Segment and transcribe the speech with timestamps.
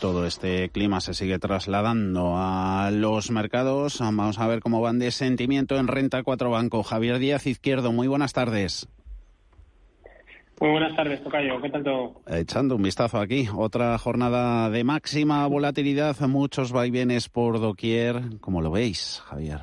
[0.00, 4.00] todo este clima se sigue trasladando a los mercados.
[4.00, 6.82] Vamos a ver cómo van de sentimiento en Renta 4 Banco.
[6.82, 8.88] Javier Díaz Izquierdo, muy buenas tardes.
[10.58, 11.60] Muy buenas tardes, Tocayo.
[11.60, 12.22] ¿Qué tal todo?
[12.26, 13.48] Echando un vistazo aquí.
[13.54, 18.38] Otra jornada de máxima volatilidad, muchos vaivenes por doquier.
[18.40, 19.60] ¿Cómo lo veis, Javier?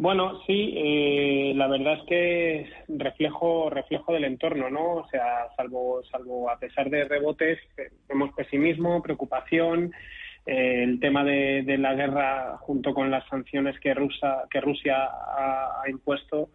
[0.00, 4.94] Bueno, sí, eh, la verdad es que reflejo reflejo del entorno, ¿no?
[4.94, 9.92] O sea, salvo salvo a pesar de rebotes, eh, vemos pesimismo, preocupación,
[10.46, 14.96] eh, el tema de, de, la guerra junto con las sanciones que Rusia que Rusia
[15.04, 16.48] ha impuesto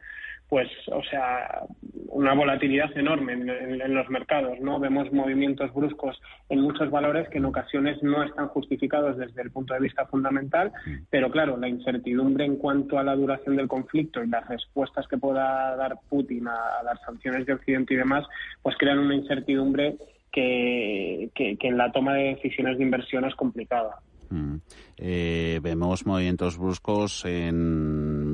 [0.50, 1.64] pues, o sea,
[2.10, 4.80] una volatilidad enorme en, los mercados, ¿no?
[4.80, 9.74] Vemos movimientos bruscos en muchos valores que en ocasiones no están justificados desde el punto
[9.74, 10.72] de vista fundamental,
[11.10, 15.18] pero claro, la incertidumbre en cuanto a la duración del conflicto y las respuestas que
[15.18, 18.26] pueda dar Putin a, las sanciones de Occidente y demás,
[18.62, 19.98] pues crean una incertidumbre
[20.32, 24.00] que, que, en la toma de decisiones de inversión es complicada.
[24.30, 24.56] Mm.
[24.98, 28.25] Eh, vemos movimientos bruscos en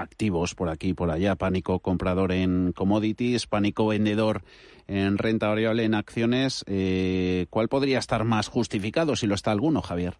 [0.00, 4.42] activos por aquí y por allá, pánico comprador en commodities, pánico vendedor
[4.88, 6.64] en renta variable en acciones.
[6.68, 10.14] Eh, ¿Cuál podría estar más justificado, si lo está alguno, Javier?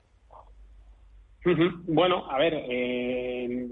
[1.86, 3.68] Bueno, a ver, eh,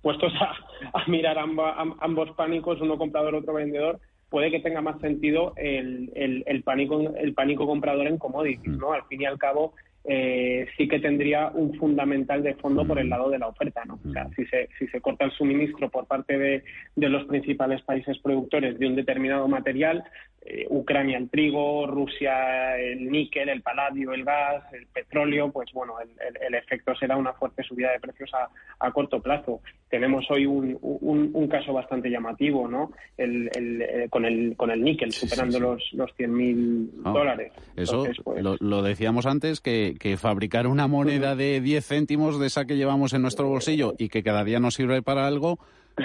[0.00, 6.12] puestos a, mirar ambos pánicos, uno comprador, otro vendedor, puede que tenga más sentido el,
[6.14, 8.78] el, pánico el pánico comprador en commodities, mm.
[8.78, 8.92] ¿no?
[8.92, 9.74] Al fin y al cabo,
[10.10, 13.84] eh, sí que tendría un fundamental de fondo por el lado de la oferta.
[13.84, 14.00] ¿no?
[14.08, 16.64] O sea, si se, si se corta el suministro por parte de,
[16.96, 20.02] de los principales países productores de un determinado material,
[20.46, 26.00] eh, Ucrania el trigo, Rusia el níquel, el paladio, el gas, el petróleo, pues bueno,
[26.00, 26.08] el,
[26.40, 28.48] el, efecto será una fuerte subida de precios a,
[28.78, 29.60] a corto plazo.
[29.88, 32.92] Tenemos hoy un, un, un, caso bastante llamativo, ¿no?
[33.16, 37.52] El, eh, con el con el níquel superando los los 100.000 ah, dólares.
[37.76, 42.46] Eso pues lo, lo, decíamos antes que, que fabricar una moneda de 10 céntimos de
[42.46, 45.58] esa que llevamos en nuestro bolsillo y que cada día nos sirve para algo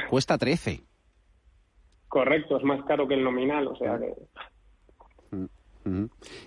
[0.10, 0.82] cuesta 13.
[2.08, 4.14] Correcto, es más caro que el nominal, o sea que...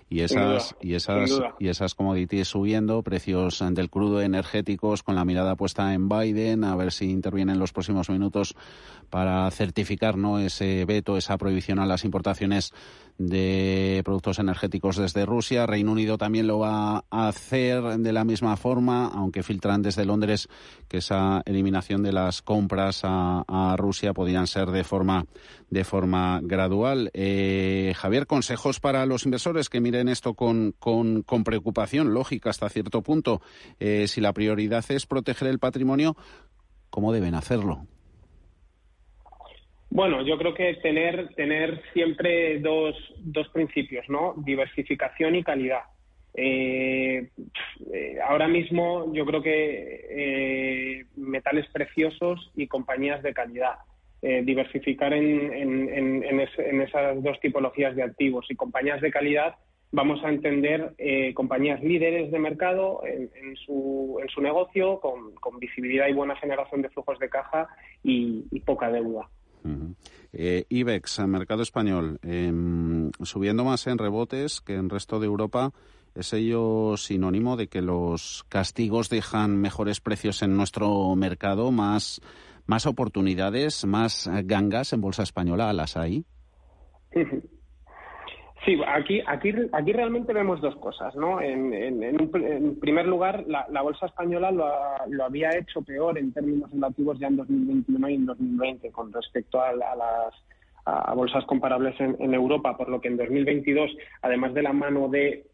[0.09, 5.57] Y esas, y esas, y esas commodities subiendo, precios del crudo energéticos con la mirada
[5.57, 8.55] puesta en Biden, a ver si interviene en los próximos minutos
[9.11, 10.39] para certificar ¿no?
[10.39, 12.73] ese veto, esa prohibición a las importaciones
[13.19, 15.67] de productos energéticos desde Rusia.
[15.67, 20.49] Reino Unido también lo va a hacer de la misma forma, aunque filtran desde Londres
[20.89, 25.27] que esa eliminación de las compras a, Rusia podrían ser de forma
[25.71, 27.11] de forma gradual.
[27.15, 33.03] Eh, Javier, consejos para los inversores que miren esto con, con, preocupación lógica hasta cierto
[33.03, 33.41] punto.
[33.81, 36.17] Eh, si la prioridad es proteger el patrimonio,
[36.91, 37.87] ¿cómo deben hacerlo?
[39.97, 42.95] Bueno, yo creo que tener, tener siempre dos,
[43.55, 44.35] principios, ¿no?
[44.37, 45.85] Diversificación y calidad.
[46.35, 47.31] Eh,
[47.95, 53.77] eh, ahora mismo yo creo que eh, metales preciosos y compañías de calidad.
[54.21, 59.55] diversificar en, esas dos tipologías de activos y compañías de calidad
[59.93, 60.93] vamos a entender
[61.33, 67.31] compañías líderes de mercado en, su, negocio con, visibilidad y buena generación de flujos de
[67.31, 67.67] caja
[68.03, 69.31] y poca deuda.
[70.33, 75.73] Eh, IBEX, mercado español, em, subiendo más en rebotes que en resto de Europa.
[76.15, 82.21] ¿Es ello sinónimo de que los castigos dejan mejores precios en nuestro mercado, más,
[82.67, 85.73] más oportunidades, más gangas en bolsa española?
[85.73, 86.25] ¿Las hay?
[88.67, 91.41] Sí, aquí, aquí, aquí realmente vemos dos cosas, ¿no?
[91.41, 94.67] En, en, primer lugar, la, bolsa española lo,
[95.09, 99.63] lo, había hecho peor en términos relativos ya en 2021 y en 2020 con respecto
[99.63, 100.35] a, las
[100.85, 105.29] a bolsas comparables en, Europa, por lo que en 2022, además de la mano de
[105.29, 105.45] eh,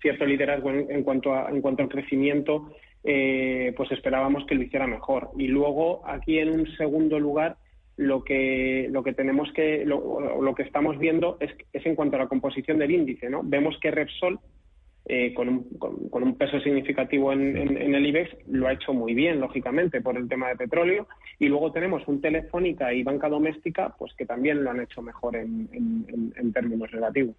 [0.00, 2.70] cierto liderazgo en, cuanto a, en cuanto al crecimiento,
[3.02, 5.30] eh, pues esperábamos que lo hiciera mejor.
[5.36, 7.56] Y luego, aquí en un segundo lugar,
[7.96, 12.16] lo que lo que tenemos que lo, lo que estamos viendo es, es, en cuanto
[12.16, 14.40] a la composición del índice no vemos que Repsol
[15.06, 15.64] eh, con, un,
[16.10, 20.26] con, un, peso significativo en, el IBEX, lo ha hecho muy bien, lógicamente, por el
[20.30, 21.06] tema de petróleo.
[21.38, 25.36] Y luego tenemos un Telefónica y banca doméstica, pues que también lo han hecho mejor
[25.36, 25.68] en,
[26.54, 27.36] términos relativos.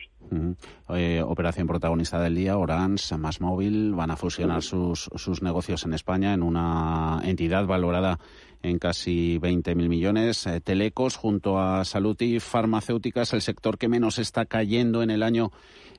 [1.26, 6.36] operación protagonista del día, Orange, Más Móvil, van a fusionar sus, sus negocios en España
[6.36, 8.20] en una entidad valorada
[8.66, 10.48] en casi 20.000 millones.
[10.48, 15.24] Eh, Telecos, junto a Salud y Farmacéuticas, el sector que menos está cayendo en el
[15.24, 15.52] año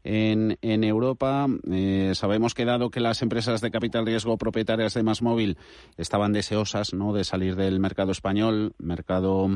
[0.04, 1.46] en, en Europa.
[1.70, 5.58] Eh, sabemos que dado que las empresas de capital riesgo propietarias de Masmóvil
[5.96, 7.12] estaban deseosas ¿no?
[7.12, 9.48] de salir del mercado español, mercado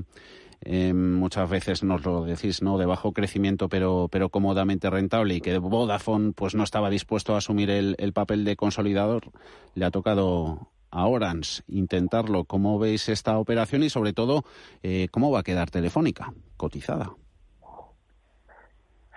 [0.63, 2.77] eh, muchas veces nos lo decís, ¿no?
[2.77, 7.39] De bajo crecimiento, pero, pero cómodamente rentable y que Vodafone pues no estaba dispuesto a
[7.39, 9.31] asumir el, el papel de consolidador,
[9.75, 12.45] le ha tocado a Orange intentarlo.
[12.45, 14.45] ¿Cómo veis esta operación y sobre todo
[14.83, 17.11] eh, cómo va a quedar Telefónica cotizada?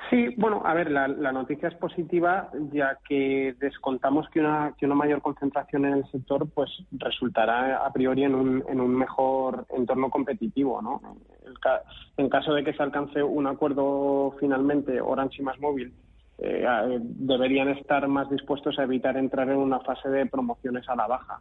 [0.09, 4.93] Sí, bueno, a ver, la, noticia es positiva ya que descontamos que una, que una
[4.93, 10.11] mayor concentración en el sector pues resultará a priori en un, en un mejor entorno
[10.11, 11.01] competitivo, ¿no?
[12.17, 15.91] en caso de que se alcance un acuerdo finalmente Orange y Más Móvil
[16.39, 21.07] eh, deberían estar más dispuestos a evitar entrar en una fase de promociones a la
[21.07, 21.39] baja,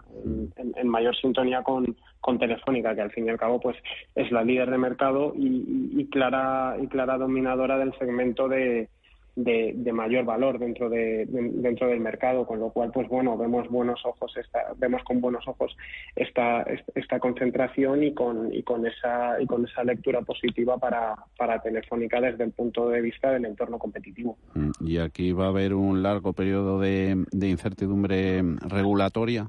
[0.56, 3.76] en, mayor sintonía con, con, Telefónica, que al fin y al cabo pues
[4.14, 8.88] es la líder de mercado y clara y clara dominadora del segmento de,
[9.37, 14.05] de, mayor valor dentro de, dentro del mercado con lo cual pues bueno vemos buenos
[14.05, 15.76] ojos esta, vemos con buenos ojos
[16.17, 16.64] esta
[16.94, 22.20] esta concentración y con y con esa y con esa lectura positiva para para Telefónica
[22.20, 24.37] desde el punto de vista del entorno competitivo.
[24.55, 29.49] Mm, y aquí va a haber un largo periodo de, de incertidumbre regulatoria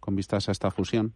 [0.00, 1.14] con vistas a esta fusión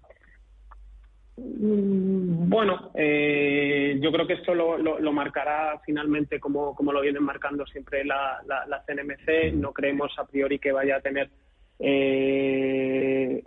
[1.40, 8.04] bueno, eh, yo creo que esto lo, marcará finalmente como, como, lo vienen marcando siempre
[8.04, 9.54] la, la, CNMC.
[9.54, 11.30] No creemos a priori que vaya a tener
[11.78, 13.42] eh,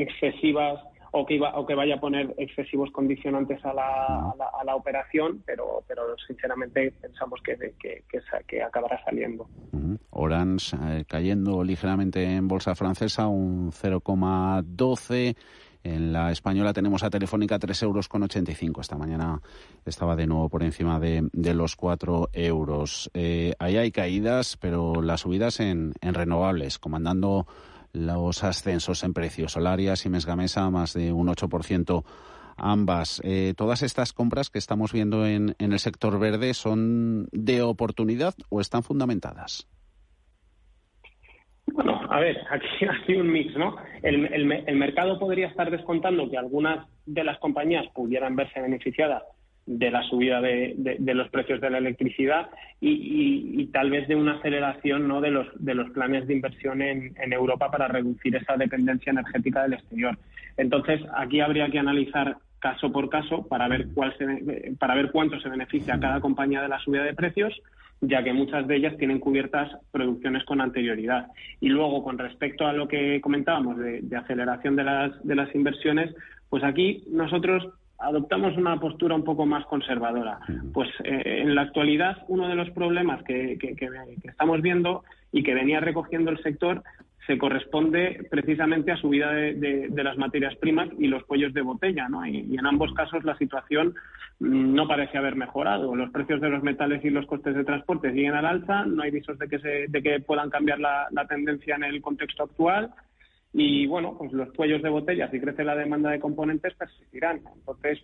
[0.00, 0.80] excesivas
[1.12, 5.42] o que, iba, o que vaya a poner excesivos condicionantes a la, a la, operación,
[5.44, 8.02] pero, pero sinceramente pensamos que, que,
[8.46, 9.46] que, acabará saliendo.
[10.10, 15.36] Orange eh, cayendo ligeramente en bolsa francesa, un 0,12
[15.84, 18.80] en la española tenemos a Telefónica 3 euros con 85.
[18.80, 19.40] Esta mañana
[19.84, 23.10] estaba de nuevo por encima de, los 4 euros.
[23.14, 27.46] Eh, ahí hay caídas, pero las subidas en, renovables, comandando
[27.92, 29.52] los ascensos en precios.
[29.52, 32.04] Solarias y Mesgamesa más de un 8%
[32.56, 33.20] ambas.
[33.24, 38.34] Eh, ¿Todas estas compras que estamos viendo en, en el sector verde son de oportunidad
[38.50, 39.66] o están fundamentadas?
[41.72, 42.66] Bueno, a ver, aquí
[43.08, 43.76] hay un mix, ¿no?
[44.02, 49.22] El, el, mercado podría estar descontando que algunas de las compañías pudieran verse beneficiadas
[49.64, 50.74] de la subida de,
[51.14, 55.20] los precios de la electricidad y, tal vez de una aceleración ¿no?
[55.20, 59.74] de, los, de los planes de inversión en, Europa para reducir esa dependencia energética del
[59.74, 60.18] exterior.
[60.56, 65.40] Entonces, aquí habría que analizar caso por caso para ver cuál se, para ver cuánto
[65.40, 67.60] se beneficia cada compañía de la subida de precios
[68.02, 71.28] ya que muchas de ellas tienen cubiertas producciones con anterioridad.
[71.60, 76.14] Y luego, con respecto a lo que comentábamos de, aceleración de las, de las inversiones,
[76.50, 77.68] pues aquí nosotros
[77.98, 80.40] adoptamos una postura un poco más conservadora.
[80.74, 83.76] Pues eh, en la actualidad uno de los problemas que, que,
[84.24, 86.82] estamos viendo y que venía recogiendo el sector
[87.26, 89.54] se corresponde precisamente a subida de,
[89.88, 92.26] de, las materias primas y los cuellos de botella, ¿no?
[92.26, 93.94] Y, en ambos casos la situación
[94.40, 95.94] mm, no parece haber mejorado.
[95.94, 99.12] Los precios de los metales y los costes de transporte siguen al alza, no hay
[99.12, 102.90] visos de que, se, de que puedan cambiar la, tendencia en el contexto actual
[103.52, 107.42] y bueno, pues los cuellos de botella, si crece la demanda de componentes, persistirán.
[107.54, 108.02] Entonces,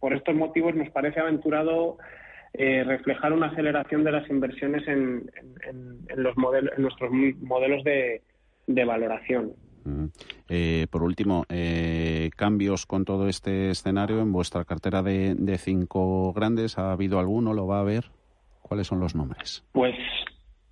[0.00, 1.98] por estos motivos nos parece aventurado
[2.54, 5.30] eh, reflejar una aceleración de las inversiones en,
[5.68, 8.22] en, los modelos, en nuestros modelos de,
[8.66, 9.52] de valoración.
[10.48, 16.32] Eh, por último, eh, cambios con todo este escenario en vuestra cartera de, de, cinco
[16.32, 16.78] grandes.
[16.78, 17.52] ¿Ha habido alguno?
[17.52, 18.04] ¿Lo va a haber?
[18.62, 19.64] ¿Cuáles son los nombres?
[19.72, 19.94] Pues,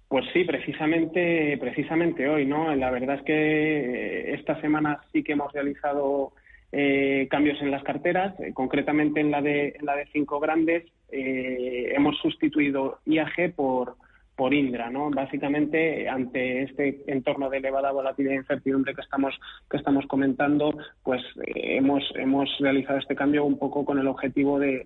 [0.08, 2.74] pues sí, precisamente, precisamente hoy, ¿no?
[2.74, 6.32] La verdad es que eh, esta semana sí que hemos realizado
[7.28, 10.84] cambios en las carteras, concretamente en la de en la de cinco grandes.
[11.10, 13.96] hemos sustituido IAG por
[14.36, 15.10] por Indra, ¿no?
[15.10, 19.38] Básicamente, ante este entorno de elevada volatilidad e incertidumbre que estamos
[19.70, 24.58] que estamos comentando, pues eh, hemos hemos realizado este cambio un poco con el objetivo
[24.58, 24.84] de,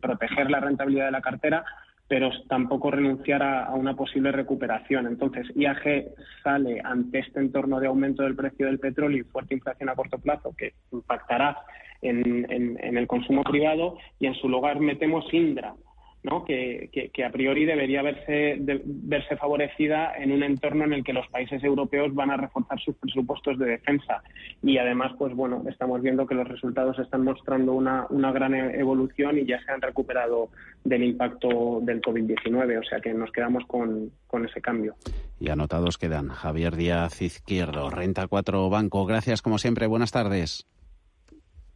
[0.00, 1.64] proteger la rentabilidad de la cartera,
[2.06, 5.06] pero tampoco renunciar a, una posible recuperación.
[5.06, 9.88] Entonces, IAG sale ante este entorno de aumento del precio del petróleo y fuerte inflación
[9.88, 11.58] a corto plazo que impactará
[12.02, 15.74] en, en el consumo privado y en su lugar metemos Indra
[16.22, 16.44] ¿no?
[16.44, 21.26] Que, que, a priori debería verse, verse favorecida en un entorno en el que los
[21.28, 24.22] países europeos van a reforzar sus presupuestos de defensa.
[24.62, 28.78] Y además, pues bueno, estamos viendo que los resultados están mostrando una, una gran e-,
[28.78, 30.50] evolución y ya se han recuperado
[30.84, 32.78] del impacto del COVID-19.
[32.78, 34.94] O sea que nos quedamos con, con ese cambio.
[35.38, 39.06] Y anotados quedan Javier Díaz Izquierdo, Renta 4 Banco.
[39.06, 39.86] Gracias, como siempre.
[39.86, 40.66] Buenas tardes.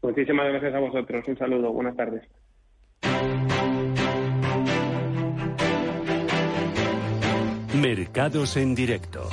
[0.03, 1.25] Muchísimas gracias a vosotros.
[1.27, 1.73] Un saludo.
[1.73, 2.23] Buenas tardes.
[7.85, 9.29] Mercados en directo.